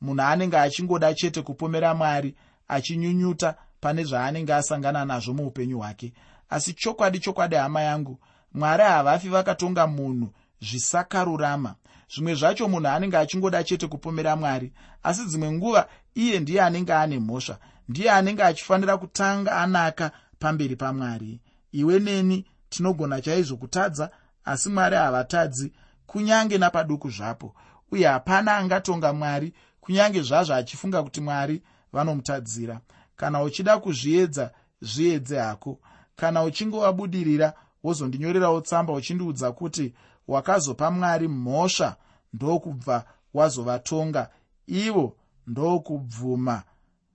Munhu 0.00 0.22
anenge 0.22 0.58
achingoda 0.58 1.14
chete 1.14 1.42
kupomera 1.42 1.94
mwari 1.94 2.34
achinyunyuta 2.68 3.54
pane 3.80 4.04
zvaanenge 4.04 4.54
asangana 4.54 5.04
nazvo 5.04 5.32
muupenyu 5.34 5.78
hwake. 5.78 6.12
Asi 6.48 6.72
chokwadi 6.74 7.18
chokwadi 7.18 7.56
hama 7.56 7.82
yangu 7.82 8.18
mwari 8.54 8.82
havafi 8.82 9.28
vakatonga 9.28 9.86
munhu 9.86 10.32
zvisakarurama. 10.60 11.74
Zvimwe 12.14 12.34
zvacho 12.34 12.68
munhu 12.68 12.88
anenge 12.88 13.16
achingoda 13.16 13.64
chete 13.64 13.86
kupomera 13.86 14.36
mwari 14.36 14.72
asi 15.02 15.24
dzimwe 15.24 15.52
nguva 15.52 15.88
iye 16.14 16.40
ndiye 16.40 16.62
anenge 16.62 16.92
ane 16.94 17.18
mhosva 17.18 17.58
ndiye 17.88 18.10
anenge 18.10 18.42
achifanira 18.42 18.96
kutanga 18.96 19.56
anaka 19.56 20.10
pamberi 20.38 20.76
pamwari. 20.76 21.40
Iwe 21.72 21.98
neni 21.98 22.46
tinogona 22.72 23.20
chaizvo 23.20 23.56
kutadza 23.56 24.10
asi 24.44 24.68
mwari 24.68 24.96
havatadzi 24.96 25.72
kunyange 26.06 26.58
napaduku 26.58 27.10
zvapo. 27.10 27.54
Uye 27.90 28.06
hapana 28.06 28.56
angatonga 28.56 29.12
mwari 29.12 29.52
kunyange 29.80 30.22
zvazvo 30.22 30.54
achifunga 30.54 31.02
kuti 31.02 31.20
mwari 31.20 31.62
vanomutadzira. 31.92 32.80
Kana 33.16 33.42
uchida 33.42 33.78
kuzviedza 33.78 34.50
zviedze 34.80 35.38
hako. 35.38 35.78
Kana 36.16 36.42
uchinge 36.42 36.76
wabudirira 36.76 37.52
wozondinyorerawo 37.84 38.60
tsamba 38.60 38.92
uchindiudza 38.92 39.52
kuti 39.52 39.94
wakazopa 40.28 40.90
mwari 40.90 41.28
mhosva 41.28 41.96
ndokubva 42.32 43.04
wazovatonga. 43.34 44.30
Ivo 44.66 45.16
ndokubvuma 45.46 46.62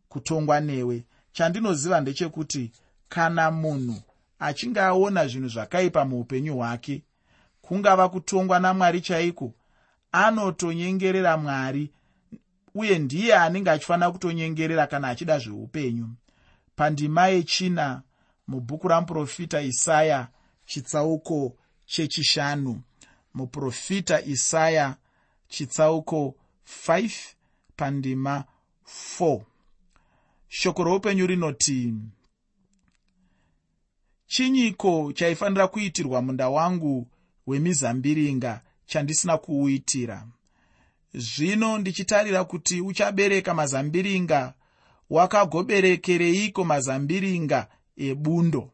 kutongwa 0.09 0.59
newe. 0.59 1.05
Chandinoziva 1.31 2.01
ndechekuti 2.01 2.71
kana 3.09 3.51
munhu 3.51 4.01
achinge 4.39 4.79
aona 4.79 5.27
zvinhu 5.27 5.49
zvakaipa 5.49 6.05
muupenyu 6.05 6.57
hwake 6.57 7.03
kungava 7.61 8.09
kutongwa 8.09 8.59
namwari 8.59 9.01
chaiko 9.01 9.53
anotonyengerera 10.11 11.37
mwari 11.37 11.91
uye 12.75 12.99
ndiye 12.99 13.35
anenge 13.35 13.69
achifanira 13.71 14.11
kutonyengerera 14.11 14.87
kana 14.87 15.07
achida 15.07 15.39
zveupenyu. 15.39 16.09
Pandima 16.75 17.27
yechina 17.27 18.01
mubhuku 18.47 18.87
ramuprofita 18.87 19.61
isaya 19.61 20.27
chitsauko 20.65 21.57
chechishanu. 21.85 22.81
Muprofita 23.33 24.21
isaya 24.21 24.95
chitsauko 25.47 26.35
5 26.87 27.11
pandima 27.75 28.43
4 29.19 29.41
shoko 30.47 30.83
roupenyu 30.83 31.27
rinoti 31.27 31.93
chinyiko 34.27 35.13
chaifanira 35.13 35.67
kuitirwa 35.67 36.21
munda 36.21 36.49
wangu 36.49 37.07
wemizambiringa 37.47 38.61
chandisina 38.85 39.37
kuuitira. 39.37 40.27
Zvino 41.13 41.77
ndichitarira 41.77 42.43
kuti 42.43 42.81
uchabereka 42.81 43.53
mazambiringa 43.53 44.53
wakagoberekereiko 45.09 46.63
mazambiringa 46.63 47.67
ebundo? 47.97 48.71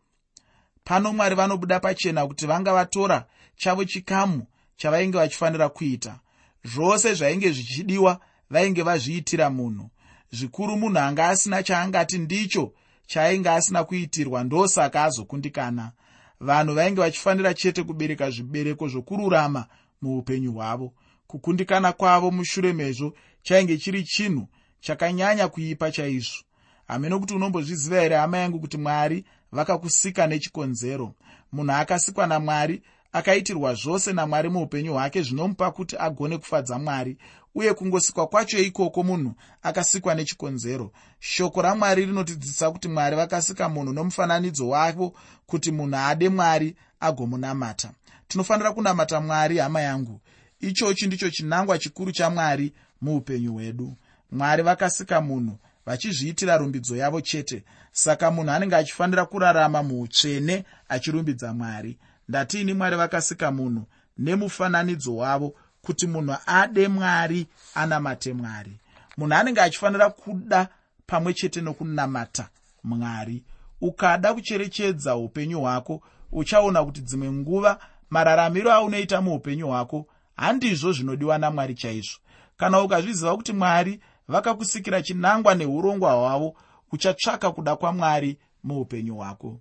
Pano 0.84 1.14
mwari 1.14 1.36
vanobuda 1.36 1.80
pachena 1.80 2.28
kuti 2.28 2.46
vanga 2.46 2.74
vatora 2.74 3.26
chavo 3.56 3.86
chikamu 3.86 4.46
chavainge 4.76 5.18
vachifanira 5.18 5.70
kuita. 5.70 6.20
Zvose 6.66 7.14
zvainge 7.14 7.52
zvichidiwa 7.52 8.20
vainge 8.50 8.82
vazviitira 8.84 9.50
munhu. 9.50 9.90
Zvikuru 10.32 10.78
munhu 10.78 11.00
anga 11.00 11.28
asina 11.30 11.64
chaangati 11.64 12.18
ndicho 12.18 12.74
chaainge 13.06 13.50
asina 13.50 13.84
kuitirwa 13.84 14.44
ndosaka 14.44 15.04
azokundikana. 15.04 15.92
Vanhu 16.40 16.74
vainge 16.76 17.02
vachifanira 17.02 17.54
chete 17.54 17.84
kubereka 17.84 18.30
zvibereko 18.30 18.88
zvokururama 18.88 19.66
muupenyu 20.02 20.54
hwavo. 20.54 20.94
Kukundikana 21.28 21.94
kwavo 21.94 22.32
mushure 22.32 22.74
mezvo 22.74 23.14
chainge 23.44 23.78
chiri 23.78 24.04
chinhu 24.04 24.48
chakanyanya 24.80 25.48
kuipa 25.48 25.92
chaizvo. 25.92 26.44
Hameno 26.88 27.20
kuti 27.20 27.34
unombozviziva 27.34 28.02
here 28.02 28.16
hama 28.16 28.38
yangu 28.38 28.60
kuti 28.60 28.78
mwari 28.78 29.26
vakakusika 29.52 30.28
nechikonzero? 30.28 31.16
Munhu 31.52 31.72
akasikwa 31.72 32.28
namwari 32.28 32.82
akaitirwa 33.14 33.74
zvose 33.74 34.14
namwari 34.14 34.50
muupenyu 34.50 34.94
hwake 34.94 35.22
zvinomupa 35.22 35.72
kuti 35.72 35.96
agone 36.00 36.38
kufadza 36.38 36.80
mwari 36.80 37.18
uye 37.56 37.74
kungosikwa 37.74 38.28
kwacho 38.28 38.60
ikoko 38.60 39.04
munhu 39.04 39.34
akasikwa 39.64 40.16
nechikonzero. 40.16 40.92
Shoko 41.20 41.62
ramwari 41.62 42.06
rinotidzidzisa 42.06 42.72
kuti 42.72 42.88
mwari 42.88 43.16
vakasika 43.16 43.70
munhu 43.70 43.94
nomufananidzo 43.94 44.70
wavo 44.70 45.14
kuti 45.46 45.72
munhu 45.72 45.96
ade 45.98 46.30
mwari 46.30 46.76
agomunamata. 47.00 47.92
Tinofanira 48.28 48.74
kunamata 48.74 49.22
mwari 49.22 49.58
hama 49.58 49.82
yangu. 49.82 50.22
Ichochi 50.60 51.08
ndicho 51.08 51.30
chinangwa 51.30 51.80
chikuru 51.80 52.12
chamwari 52.12 52.74
muupenyu 53.02 53.54
hwedu. 53.54 53.96
Mwari 54.32 54.64
vakasika 54.64 55.22
munhu 55.22 55.58
vachizviitira 55.86 56.58
rumbidzo 56.58 56.96
yavo 56.96 57.22
chete. 57.22 57.64
Saka 57.92 58.32
munhu 58.32 58.52
anenge 58.52 58.76
achifanira 58.76 59.26
kurarama 59.26 59.84
muutsvene 59.84 60.66
achirumbidza 60.90 61.54
mwari. 61.54 61.98
Ndatiini 62.30 62.74
mwari 62.74 62.96
vakasika 62.96 63.52
munhu 63.52 63.86
nemufananidzo 64.18 65.16
wavo 65.16 65.56
kuti 65.86 66.08
munhu 66.08 66.36
ade 66.46 66.88
mwari 66.88 67.48
anamate 67.76 68.34
mwari. 68.34 68.80
Munhu 69.18 69.34
anenge 69.36 69.62
achifanira 69.62 70.10
kuda 70.10 70.68
pamwe 71.08 71.34
chete 71.34 71.62
nokunamata 71.62 72.50
mwari. 72.84 73.44
Ukada 73.82 74.34
kucherechedza 74.34 75.16
upenyu 75.16 75.60
hwako 75.62 76.02
uchaona 76.32 76.86
kuti 76.86 77.02
dzimwe 77.02 77.32
nguva 77.32 77.80
mararamiro 78.10 78.72
aunoita 78.72 79.22
muupenyu 79.22 79.68
hwako 79.68 80.08
handizvo 80.36 80.92
zvinodiwa 80.92 81.38
namwari 81.38 81.76
chaizvo. 81.76 82.18
Kana 82.58 82.82
ukazviziva 82.82 83.36
kuti 83.36 83.54
mwari 83.54 84.00
vakakusikira 84.28 85.02
chinangwa 85.02 85.56
neurongwa 85.56 86.12
hwavo 86.14 86.56
uchatsvaka 86.92 87.52
kuda 87.52 87.76
kwamwari 87.76 88.38
muupenyu 88.64 89.16
hwako. 89.16 89.60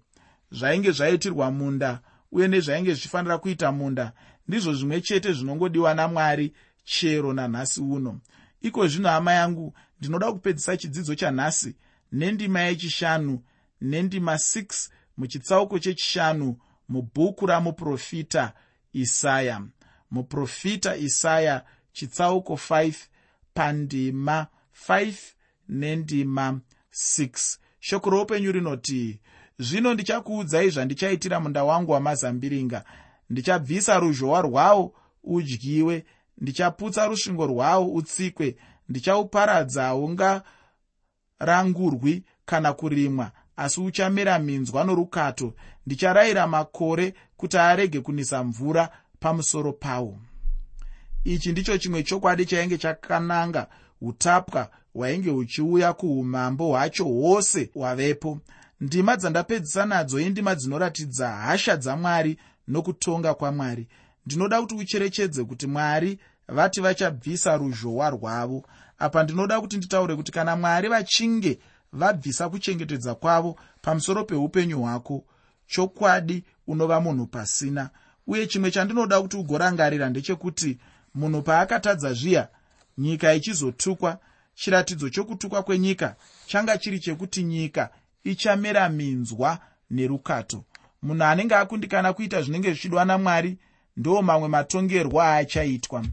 Zvainge 0.50 0.90
zvaitirwa 0.92 1.50
munda 1.50 2.00
uye 2.32 2.48
nezvainge 2.48 2.92
zvichifanira 2.94 3.38
kuita 3.38 3.72
munda 3.72 4.12
ndizvo 4.48 4.74
zvimwe 4.74 5.00
chete 5.00 5.33
zvinongodiwa 5.33 5.94
namwari 5.94 6.52
chero 6.85 7.33
nanhasi 7.33 7.81
uno. 7.81 8.20
Iko 8.61 8.87
zvino 8.87 9.09
hama 9.09 9.33
yangu 9.33 9.74
ndinoda 9.98 10.33
kupedzisa 10.33 10.76
chidzidzo 10.76 11.14
chanhasi 11.14 11.76
nendima 12.12 12.61
yechishanu 12.61 13.42
nendima 13.81 14.35
6 14.35 14.88
muchitsauko 15.16 15.78
chechishanu 15.78 16.57
mubhuku 16.88 17.46
ramuprofita 17.46 18.52
isaya. 18.92 19.62
Muprofita 20.11 20.96
isaya 20.96 21.64
chitsauko 21.92 22.55
5 22.55 22.94
pandima 23.55 24.46
5 24.88 25.14
nendima 25.68 26.61
6 26.92 27.59
shoko 27.81 28.11
roupenyu 28.11 28.52
rinoti 28.52 29.20
zvino 29.59 29.94
ndichakuudzai 29.94 30.70
zvandichaitira 30.70 31.40
munda 31.40 31.64
wangu 31.64 31.92
wamazambiringa 31.92 32.85
ndichabvisa 33.33 33.99
ruzhowa 33.99 34.40
rwawo 34.42 34.95
udyiwe. 35.25 36.05
Ndichaputsa 36.38 37.07
rusvingo 37.07 37.47
rwawo 37.47 37.95
utsikwe. 37.95 38.57
Ndichauparadza 38.88 39.83
haungarangurwi 39.83 42.25
kana 42.45 42.73
kurimwa 42.73 43.31
asi 43.57 43.81
uchamera 43.81 44.38
minzwa 44.38 44.85
norukato. 44.85 45.55
Ndicharayira 45.87 46.47
makore 46.47 47.14
kuti 47.37 47.59
arege 47.59 48.01
kunisa 48.01 48.45
mvura 48.45 48.90
pamusoro 49.21 49.73
pawo. 49.73 50.18
Ichi 51.25 51.53
ndicho 51.53 51.79
chimwe 51.79 52.03
chokwadi 52.03 52.47
chainge 52.47 52.79
chakananga. 52.79 53.66
Utapwa 54.01 54.71
hwainge 54.95 55.31
huchiuya 55.31 55.92
kuumambo 55.92 56.68
hwacho 56.68 57.05
hwose 57.05 57.71
hwavepo. 57.75 58.38
Ndima 58.81 59.16
dzandapedzisa 59.16 59.87
nadzo 59.87 60.21
indima 60.21 60.55
dzinoratidza 60.55 61.31
hasha 61.31 61.77
dzamwari 61.77 62.38
nokutonga 62.68 63.35
kwamwari. 63.35 63.88
Ndinoda 64.27 64.61
kuti 64.61 64.75
ucherechedze 64.75 65.44
kuti 65.44 65.66
mwari 65.66 66.18
vati 66.48 66.81
vachabvisa 66.81 67.57
ruzhowa 67.57 68.11
rwavo. 68.11 68.66
Apa 68.98 69.22
ndinoda 69.22 69.61
kuti 69.61 69.77
nditaure 69.77 70.16
kuti 70.16 70.33
kana 70.33 70.57
mwari 70.57 70.88
vachinge 70.88 71.59
vabvisa 71.92 72.48
kuchengetedza 72.48 73.14
kwavo 73.14 73.59
pamusoro 73.83 74.25
peupenyu 74.25 74.81
hwako 74.81 75.25
chokwadi 75.66 76.44
unova 76.66 77.01
munhu 77.01 77.27
pasina. 77.27 77.90
Uye 78.27 78.46
chimwe 78.46 78.70
chandinoda 78.70 79.22
kuti 79.22 79.37
ugorangarira 79.37 80.09
ndechekuti 80.11 80.79
munhu 81.14 81.42
paakatadza 81.42 82.12
zviya 82.14 82.48
nyika 82.98 83.35
ichizotukwa 83.35 84.18
chiratidzo 84.55 85.09
chokutukwa 85.11 85.62
kwenyika 85.62 86.16
changa 86.46 86.79
chiri 86.79 87.01
chekuti 87.01 87.42
nyika 87.42 87.90
ichamera 88.25 88.88
minzwa 88.88 89.59
nerukato 89.90 90.64
munhu 91.03 91.25
anenge 91.25 91.55
akundikana 91.55 92.12
kuita 92.12 92.43
zvinenge 92.43 92.71
zvichidwa 92.71 93.05
namwari 93.05 93.59
ndo 93.97 94.23
mamwe 94.23 94.49
matongerwo 94.49 95.23
aachaitwa 95.23 96.05